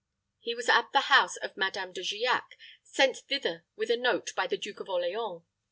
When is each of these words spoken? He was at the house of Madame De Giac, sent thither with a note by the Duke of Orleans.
He 0.39 0.55
was 0.55 0.67
at 0.67 0.93
the 0.93 1.01
house 1.13 1.35
of 1.35 1.55
Madame 1.55 1.93
De 1.93 2.01
Giac, 2.01 2.57
sent 2.81 3.17
thither 3.17 3.65
with 3.75 3.91
a 3.91 3.97
note 3.97 4.33
by 4.35 4.47
the 4.47 4.57
Duke 4.57 4.79
of 4.79 4.89
Orleans. 4.89 5.43